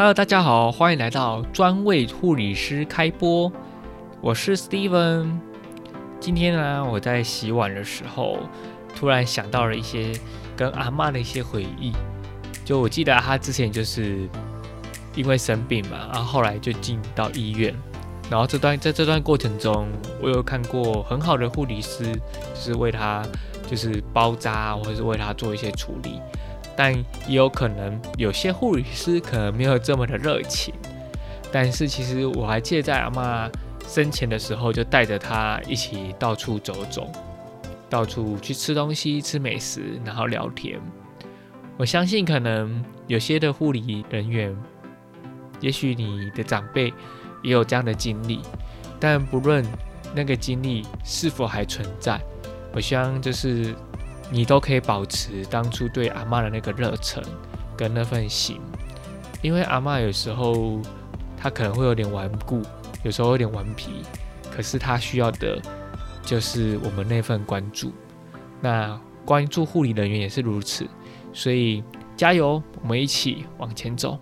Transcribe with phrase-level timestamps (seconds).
[0.00, 3.52] Hello，大家好，欢迎来到专为护理师开播。
[4.22, 5.38] 我是 Steven。
[6.18, 8.38] 今天呢，我在洗碗的时候，
[8.96, 10.18] 突然想到了一些
[10.56, 11.92] 跟阿妈的一些回忆。
[12.64, 14.26] 就我记得她之前就是
[15.14, 17.74] 因为生病嘛，然后后来就进到医院。
[18.30, 19.86] 然后这段在这段过程中，
[20.22, 22.10] 我有看过很好的护理师，
[22.54, 23.22] 就是为她
[23.68, 26.18] 就是包扎，或者是为她做一些处理。
[26.82, 26.94] 但
[27.28, 30.72] 也有可能有些护理师可能没有这么的热情，
[31.52, 33.50] 但是其实我还记得在阿妈
[33.86, 37.12] 生前的时候，就带着她一起到处走走，
[37.90, 40.80] 到处去吃东西、吃美食，然后聊天。
[41.76, 44.56] 我相信可能有些的护理人员，
[45.60, 46.86] 也许你的长辈
[47.42, 48.40] 也有这样的经历，
[48.98, 49.62] 但不论
[50.14, 52.18] 那个经历是否还存在，
[52.72, 53.74] 我希望就是。
[54.30, 57.22] 你都可以保持当初对阿妈的那个热忱
[57.76, 58.60] 跟那份心，
[59.42, 60.80] 因为阿妈有时候
[61.36, 62.62] 她可能会有点顽固，
[63.02, 64.02] 有时候有点顽皮，
[64.50, 65.60] 可是她需要的
[66.22, 67.92] 就是我们那份关注。
[68.60, 70.86] 那关注护理人员也是如此，
[71.32, 71.82] 所以
[72.16, 74.18] 加油，我们一起往前走。